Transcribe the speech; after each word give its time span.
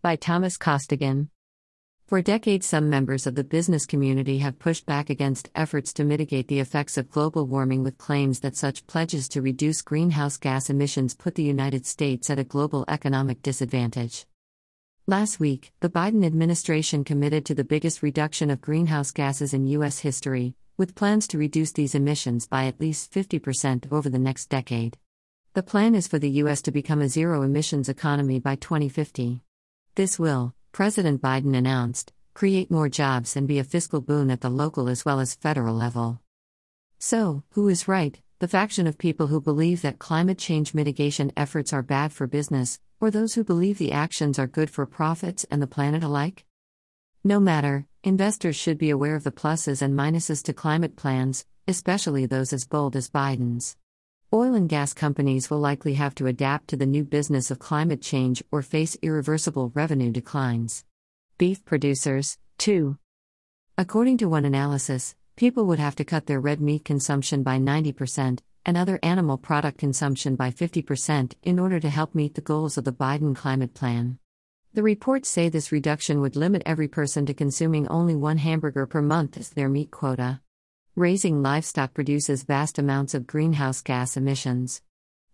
By 0.00 0.14
Thomas 0.14 0.56
Costigan. 0.56 1.28
For 2.06 2.22
decades, 2.22 2.66
some 2.66 2.88
members 2.88 3.26
of 3.26 3.34
the 3.34 3.42
business 3.42 3.84
community 3.84 4.38
have 4.38 4.60
pushed 4.60 4.86
back 4.86 5.10
against 5.10 5.50
efforts 5.56 5.92
to 5.94 6.04
mitigate 6.04 6.46
the 6.46 6.60
effects 6.60 6.96
of 6.96 7.10
global 7.10 7.48
warming 7.48 7.82
with 7.82 7.98
claims 7.98 8.38
that 8.40 8.54
such 8.54 8.86
pledges 8.86 9.28
to 9.30 9.42
reduce 9.42 9.82
greenhouse 9.82 10.36
gas 10.36 10.70
emissions 10.70 11.16
put 11.16 11.34
the 11.34 11.42
United 11.42 11.84
States 11.84 12.30
at 12.30 12.38
a 12.38 12.44
global 12.44 12.84
economic 12.86 13.42
disadvantage. 13.42 14.24
Last 15.08 15.40
week, 15.40 15.72
the 15.80 15.90
Biden 15.90 16.24
administration 16.24 17.02
committed 17.02 17.44
to 17.46 17.56
the 17.56 17.64
biggest 17.64 18.00
reduction 18.00 18.50
of 18.50 18.60
greenhouse 18.60 19.10
gases 19.10 19.52
in 19.52 19.66
U.S. 19.66 19.98
history, 19.98 20.54
with 20.76 20.94
plans 20.94 21.26
to 21.26 21.38
reduce 21.38 21.72
these 21.72 21.96
emissions 21.96 22.46
by 22.46 22.66
at 22.66 22.80
least 22.80 23.12
50% 23.12 23.92
over 23.92 24.08
the 24.08 24.16
next 24.20 24.46
decade. 24.46 24.96
The 25.54 25.64
plan 25.64 25.96
is 25.96 26.06
for 26.06 26.20
the 26.20 26.30
U.S. 26.42 26.62
to 26.62 26.70
become 26.70 27.00
a 27.00 27.08
zero 27.08 27.42
emissions 27.42 27.88
economy 27.88 28.38
by 28.38 28.54
2050. 28.54 29.42
This 29.98 30.16
will, 30.16 30.54
President 30.70 31.20
Biden 31.20 31.56
announced, 31.56 32.12
create 32.32 32.70
more 32.70 32.88
jobs 32.88 33.36
and 33.36 33.48
be 33.48 33.58
a 33.58 33.64
fiscal 33.64 34.00
boon 34.00 34.30
at 34.30 34.42
the 34.42 34.48
local 34.48 34.88
as 34.88 35.04
well 35.04 35.18
as 35.18 35.34
federal 35.34 35.74
level. 35.74 36.20
So, 37.00 37.42
who 37.54 37.66
is 37.66 37.88
right, 37.88 38.16
the 38.38 38.46
faction 38.46 38.86
of 38.86 38.96
people 38.96 39.26
who 39.26 39.40
believe 39.40 39.82
that 39.82 39.98
climate 39.98 40.38
change 40.38 40.72
mitigation 40.72 41.32
efforts 41.36 41.72
are 41.72 41.82
bad 41.82 42.12
for 42.12 42.28
business, 42.28 42.78
or 43.00 43.10
those 43.10 43.34
who 43.34 43.42
believe 43.42 43.78
the 43.78 43.90
actions 43.90 44.38
are 44.38 44.46
good 44.46 44.70
for 44.70 44.86
profits 44.86 45.44
and 45.50 45.60
the 45.60 45.66
planet 45.66 46.04
alike? 46.04 46.44
No 47.24 47.40
matter, 47.40 47.88
investors 48.04 48.54
should 48.54 48.78
be 48.78 48.90
aware 48.90 49.16
of 49.16 49.24
the 49.24 49.32
pluses 49.32 49.82
and 49.82 49.98
minuses 49.98 50.44
to 50.44 50.52
climate 50.52 50.94
plans, 50.94 51.44
especially 51.66 52.24
those 52.24 52.52
as 52.52 52.68
bold 52.68 52.94
as 52.94 53.10
Biden's. 53.10 53.76
Oil 54.30 54.52
and 54.52 54.68
gas 54.68 54.92
companies 54.92 55.48
will 55.48 55.58
likely 55.58 55.94
have 55.94 56.14
to 56.16 56.26
adapt 56.26 56.68
to 56.68 56.76
the 56.76 56.84
new 56.84 57.02
business 57.02 57.50
of 57.50 57.58
climate 57.58 58.02
change 58.02 58.42
or 58.52 58.60
face 58.60 58.94
irreversible 59.00 59.72
revenue 59.74 60.10
declines. 60.10 60.84
Beef 61.38 61.64
producers, 61.64 62.36
too. 62.58 62.98
According 63.78 64.18
to 64.18 64.28
one 64.28 64.44
analysis, 64.44 65.14
people 65.36 65.64
would 65.64 65.78
have 65.78 65.96
to 65.96 66.04
cut 66.04 66.26
their 66.26 66.40
red 66.40 66.60
meat 66.60 66.84
consumption 66.84 67.42
by 67.42 67.58
90% 67.58 68.40
and 68.66 68.76
other 68.76 68.98
animal 69.02 69.38
product 69.38 69.78
consumption 69.78 70.36
by 70.36 70.50
50% 70.50 71.32
in 71.42 71.58
order 71.58 71.80
to 71.80 71.88
help 71.88 72.14
meet 72.14 72.34
the 72.34 72.42
goals 72.42 72.76
of 72.76 72.84
the 72.84 72.92
Biden 72.92 73.34
climate 73.34 73.72
plan. 73.72 74.18
The 74.74 74.82
reports 74.82 75.30
say 75.30 75.48
this 75.48 75.72
reduction 75.72 76.20
would 76.20 76.36
limit 76.36 76.62
every 76.66 76.86
person 76.86 77.24
to 77.24 77.32
consuming 77.32 77.88
only 77.88 78.14
one 78.14 78.36
hamburger 78.36 78.84
per 78.84 79.00
month 79.00 79.38
as 79.38 79.48
their 79.48 79.70
meat 79.70 79.90
quota. 79.90 80.42
Raising 80.98 81.42
livestock 81.44 81.94
produces 81.94 82.42
vast 82.42 82.76
amounts 82.76 83.14
of 83.14 83.24
greenhouse 83.24 83.82
gas 83.82 84.16
emissions. 84.16 84.82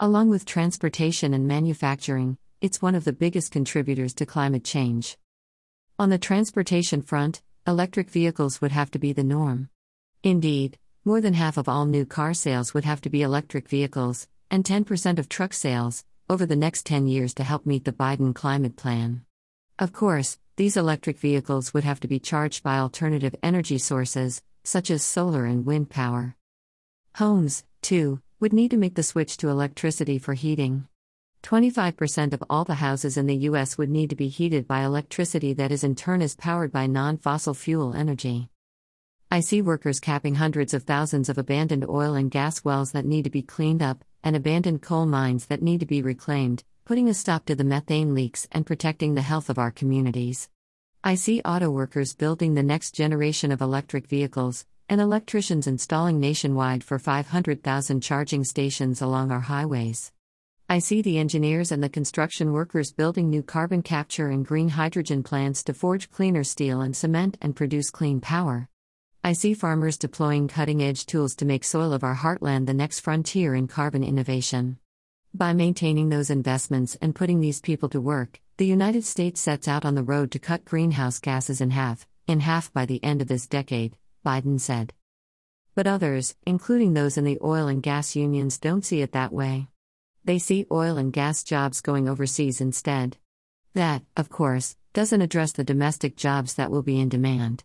Along 0.00 0.30
with 0.30 0.46
transportation 0.46 1.34
and 1.34 1.46
manufacturing, 1.46 2.38
it's 2.62 2.80
one 2.80 2.94
of 2.94 3.04
the 3.04 3.12
biggest 3.12 3.52
contributors 3.52 4.14
to 4.14 4.24
climate 4.24 4.64
change. 4.64 5.18
On 5.98 6.08
the 6.08 6.16
transportation 6.16 7.02
front, 7.02 7.42
electric 7.66 8.08
vehicles 8.08 8.62
would 8.62 8.72
have 8.72 8.90
to 8.92 8.98
be 8.98 9.12
the 9.12 9.22
norm. 9.22 9.68
Indeed, 10.22 10.78
more 11.04 11.20
than 11.20 11.34
half 11.34 11.58
of 11.58 11.68
all 11.68 11.84
new 11.84 12.06
car 12.06 12.32
sales 12.32 12.72
would 12.72 12.86
have 12.86 13.02
to 13.02 13.10
be 13.10 13.20
electric 13.20 13.68
vehicles, 13.68 14.28
and 14.50 14.64
10% 14.64 15.18
of 15.18 15.28
truck 15.28 15.52
sales, 15.52 16.06
over 16.30 16.46
the 16.46 16.56
next 16.56 16.86
10 16.86 17.06
years 17.06 17.34
to 17.34 17.44
help 17.44 17.66
meet 17.66 17.84
the 17.84 17.92
Biden 17.92 18.34
climate 18.34 18.76
plan. 18.76 19.26
Of 19.78 19.92
course, 19.92 20.38
these 20.56 20.78
electric 20.78 21.18
vehicles 21.18 21.74
would 21.74 21.84
have 21.84 22.00
to 22.00 22.08
be 22.08 22.18
charged 22.18 22.62
by 22.62 22.78
alternative 22.78 23.34
energy 23.42 23.76
sources, 23.76 24.40
such 24.64 24.90
as 24.90 25.02
solar 25.02 25.44
and 25.44 25.66
wind 25.66 25.90
power. 25.90 26.36
Homes, 27.16 27.64
too, 27.82 28.20
would 28.40 28.52
need 28.52 28.70
to 28.70 28.76
make 28.76 28.94
the 28.94 29.02
switch 29.02 29.36
to 29.38 29.48
electricity 29.48 30.18
for 30.18 30.34
heating. 30.34 30.86
25% 31.42 32.32
of 32.32 32.44
all 32.50 32.64
the 32.64 32.74
houses 32.74 33.16
in 33.16 33.26
the 33.26 33.36
U.S. 33.36 33.78
would 33.78 33.90
need 33.90 34.10
to 34.10 34.16
be 34.16 34.28
heated 34.28 34.68
by 34.68 34.84
electricity 34.84 35.52
that 35.54 35.72
is 35.72 35.82
in 35.82 35.94
turn 35.94 36.20
is 36.22 36.36
powered 36.36 36.70
by 36.70 36.86
non 36.86 37.16
fossil 37.16 37.54
fuel 37.54 37.94
energy. 37.94 38.48
I 39.30 39.40
see 39.40 39.62
workers 39.62 40.00
capping 40.00 40.34
hundreds 40.34 40.74
of 40.74 40.82
thousands 40.82 41.28
of 41.28 41.38
abandoned 41.38 41.86
oil 41.88 42.14
and 42.14 42.30
gas 42.30 42.64
wells 42.64 42.92
that 42.92 43.06
need 43.06 43.24
to 43.24 43.30
be 43.30 43.42
cleaned 43.42 43.82
up, 43.82 44.04
and 44.22 44.36
abandoned 44.36 44.82
coal 44.82 45.06
mines 45.06 45.46
that 45.46 45.62
need 45.62 45.80
to 45.80 45.86
be 45.86 46.02
reclaimed, 46.02 46.64
putting 46.84 47.08
a 47.08 47.14
stop 47.14 47.46
to 47.46 47.54
the 47.54 47.64
methane 47.64 48.14
leaks 48.14 48.48
and 48.52 48.66
protecting 48.66 49.14
the 49.14 49.22
health 49.22 49.48
of 49.48 49.58
our 49.58 49.70
communities. 49.70 50.48
I 51.02 51.14
see 51.14 51.40
auto 51.46 51.70
workers 51.70 52.14
building 52.14 52.52
the 52.52 52.62
next 52.62 52.94
generation 52.94 53.52
of 53.52 53.62
electric 53.62 54.06
vehicles, 54.06 54.66
and 54.86 55.00
electricians 55.00 55.66
installing 55.66 56.20
nationwide 56.20 56.84
for 56.84 56.98
500,000 56.98 58.02
charging 58.02 58.44
stations 58.44 59.00
along 59.00 59.32
our 59.32 59.40
highways. 59.40 60.12
I 60.68 60.78
see 60.78 61.00
the 61.00 61.16
engineers 61.16 61.72
and 61.72 61.82
the 61.82 61.88
construction 61.88 62.52
workers 62.52 62.92
building 62.92 63.30
new 63.30 63.42
carbon 63.42 63.80
capture 63.80 64.28
and 64.28 64.44
green 64.44 64.68
hydrogen 64.68 65.22
plants 65.22 65.64
to 65.64 65.72
forge 65.72 66.10
cleaner 66.10 66.44
steel 66.44 66.82
and 66.82 66.94
cement 66.94 67.38
and 67.40 67.56
produce 67.56 67.88
clean 67.88 68.20
power. 68.20 68.68
I 69.24 69.32
see 69.32 69.54
farmers 69.54 69.96
deploying 69.96 70.48
cutting 70.48 70.82
edge 70.82 71.06
tools 71.06 71.34
to 71.36 71.46
make 71.46 71.64
soil 71.64 71.94
of 71.94 72.04
our 72.04 72.16
heartland 72.16 72.66
the 72.66 72.74
next 72.74 73.00
frontier 73.00 73.54
in 73.54 73.68
carbon 73.68 74.04
innovation. 74.04 74.76
By 75.32 75.54
maintaining 75.54 76.10
those 76.10 76.28
investments 76.28 76.98
and 77.00 77.14
putting 77.14 77.40
these 77.40 77.62
people 77.62 77.88
to 77.90 78.00
work, 78.02 78.40
the 78.60 78.66
United 78.66 79.02
States 79.02 79.40
sets 79.40 79.66
out 79.66 79.86
on 79.86 79.94
the 79.94 80.02
road 80.02 80.30
to 80.30 80.38
cut 80.38 80.66
greenhouse 80.66 81.18
gases 81.18 81.62
in 81.62 81.70
half, 81.70 82.06
in 82.26 82.40
half 82.40 82.70
by 82.74 82.84
the 82.84 83.02
end 83.02 83.22
of 83.22 83.26
this 83.26 83.46
decade, 83.46 83.96
Biden 84.22 84.60
said. 84.60 84.92
But 85.74 85.86
others, 85.86 86.36
including 86.44 86.92
those 86.92 87.16
in 87.16 87.24
the 87.24 87.38
oil 87.42 87.68
and 87.68 87.82
gas 87.82 88.14
unions, 88.14 88.58
don't 88.58 88.84
see 88.84 89.00
it 89.00 89.12
that 89.12 89.32
way. 89.32 89.68
They 90.26 90.38
see 90.38 90.66
oil 90.70 90.98
and 90.98 91.10
gas 91.10 91.42
jobs 91.42 91.80
going 91.80 92.06
overseas 92.06 92.60
instead. 92.60 93.16
That, 93.72 94.02
of 94.14 94.28
course, 94.28 94.76
doesn't 94.92 95.22
address 95.22 95.52
the 95.52 95.64
domestic 95.64 96.14
jobs 96.14 96.52
that 96.56 96.70
will 96.70 96.82
be 96.82 97.00
in 97.00 97.08
demand. 97.08 97.64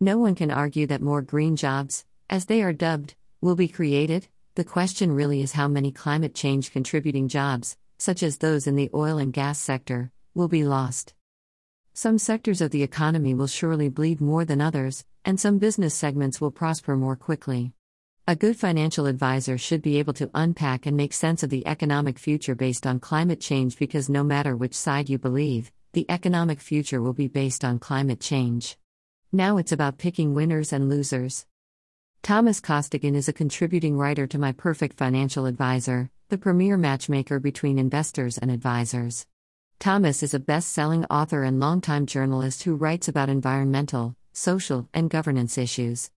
No 0.00 0.18
one 0.18 0.34
can 0.34 0.50
argue 0.50 0.88
that 0.88 1.00
more 1.00 1.22
green 1.22 1.54
jobs, 1.54 2.04
as 2.28 2.46
they 2.46 2.64
are 2.64 2.72
dubbed, 2.72 3.14
will 3.40 3.54
be 3.54 3.68
created. 3.68 4.26
The 4.56 4.64
question 4.64 5.12
really 5.12 5.40
is 5.40 5.52
how 5.52 5.68
many 5.68 5.92
climate 5.92 6.34
change 6.34 6.72
contributing 6.72 7.28
jobs, 7.28 7.76
such 7.96 8.24
as 8.24 8.38
those 8.38 8.66
in 8.66 8.74
the 8.74 8.90
oil 8.92 9.18
and 9.18 9.32
gas 9.32 9.60
sector, 9.60 10.10
will 10.34 10.48
be 10.48 10.64
lost. 10.64 11.14
Some 11.94 12.18
sectors 12.18 12.60
of 12.60 12.70
the 12.70 12.82
economy 12.82 13.34
will 13.34 13.46
surely 13.46 13.88
bleed 13.88 14.20
more 14.20 14.44
than 14.44 14.60
others, 14.60 15.04
and 15.24 15.38
some 15.38 15.58
business 15.58 15.94
segments 15.94 16.40
will 16.40 16.50
prosper 16.50 16.96
more 16.96 17.16
quickly. 17.16 17.72
A 18.26 18.36
good 18.36 18.56
financial 18.56 19.06
advisor 19.06 19.58
should 19.58 19.82
be 19.82 19.98
able 19.98 20.12
to 20.14 20.30
unpack 20.32 20.86
and 20.86 20.96
make 20.96 21.12
sense 21.12 21.42
of 21.42 21.50
the 21.50 21.66
economic 21.66 22.18
future 22.18 22.54
based 22.54 22.86
on 22.86 23.00
climate 23.00 23.40
change 23.40 23.76
because 23.76 24.08
no 24.08 24.22
matter 24.22 24.56
which 24.56 24.74
side 24.74 25.10
you 25.10 25.18
believe, 25.18 25.72
the 25.92 26.06
economic 26.08 26.60
future 26.60 27.02
will 27.02 27.12
be 27.12 27.28
based 27.28 27.64
on 27.64 27.78
climate 27.78 28.20
change. 28.20 28.78
Now 29.32 29.56
it's 29.56 29.72
about 29.72 29.98
picking 29.98 30.34
winners 30.34 30.72
and 30.72 30.88
losers. 30.88 31.46
Thomas 32.22 32.60
Costigan 32.60 33.16
is 33.16 33.28
a 33.28 33.32
contributing 33.32 33.98
writer 33.98 34.28
to 34.28 34.38
My 34.38 34.52
Perfect 34.52 34.96
Financial 34.96 35.44
Advisor, 35.44 36.08
the 36.28 36.38
premier 36.38 36.76
matchmaker 36.76 37.40
between 37.40 37.78
investors 37.78 38.38
and 38.38 38.50
advisors. 38.50 39.26
Thomas 39.82 40.22
is 40.22 40.32
a 40.32 40.38
best 40.38 40.68
selling 40.68 41.04
author 41.06 41.42
and 41.42 41.58
longtime 41.58 42.06
journalist 42.06 42.62
who 42.62 42.76
writes 42.76 43.08
about 43.08 43.28
environmental, 43.28 44.14
social, 44.32 44.88
and 44.94 45.10
governance 45.10 45.58
issues. 45.58 46.08